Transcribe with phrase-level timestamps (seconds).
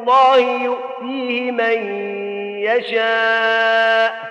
[0.00, 2.02] الله يؤتيه من
[2.60, 4.30] يشاء.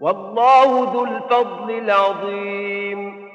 [0.00, 3.30] والله ذو الفضل العظيم.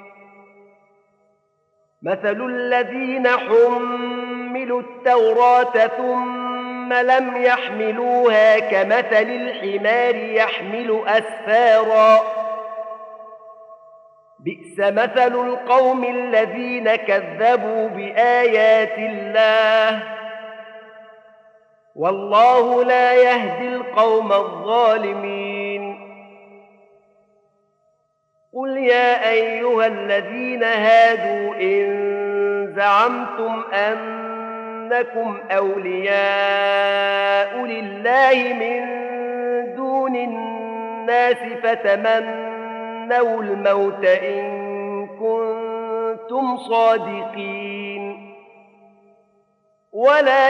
[2.04, 12.20] مثل الذين حملوا التوراة ثم لم يحملوها كمثل الحمار يحمل أسفارا.
[14.40, 20.04] بئس مثل القوم الذين كذبوا بآيات الله.
[21.96, 26.06] والله لا يهدي القوم الظالمين.
[28.54, 36.16] قل يا أيها الذين هادوا إن زعمتم أنكم أولياء
[37.66, 38.86] لله من
[39.76, 48.36] دون الناس فتمنوا الموت إن كنتم صادقين.
[49.94, 50.50] ولا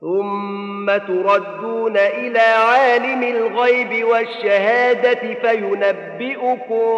[0.00, 6.94] ثم تردون إلى عالم الغيب والشهادة فينبئكم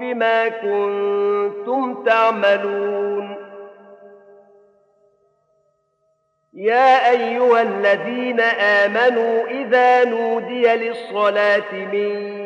[0.00, 3.36] بما كنتم تعملون.
[6.54, 12.44] يا أيها الذين آمنوا إذا نودي للصلاة من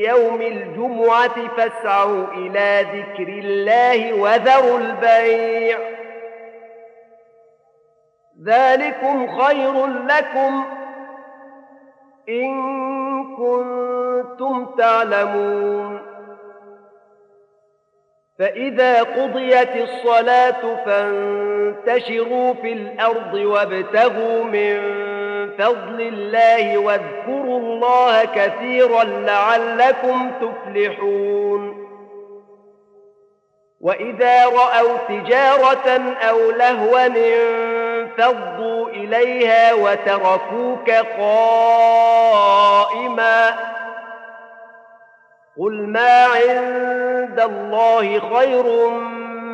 [0.00, 5.97] يوم الجمعة فاسعوا إلى ذكر الله وذروا البيع.
[8.44, 10.64] ذلكم خير لكم
[12.28, 12.54] إن
[13.36, 16.00] كنتم تعلمون.
[18.38, 24.78] فإذا قضيت الصلاة فانتشروا في الأرض وابتغوا من
[25.58, 31.88] فضل الله واذكروا الله كثيرا لعلكم تفلحون.
[33.80, 37.06] وإذا رأوا تجارة أو لهوا
[38.20, 40.90] انفضوا إليها وتركوك
[41.20, 42.78] قائما
[45.58, 48.88] قل ما عند الله خير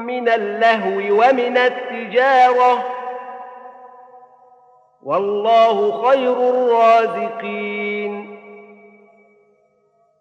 [0.07, 2.85] من اللهو ومن التجاره
[5.03, 8.34] والله خير الرازقين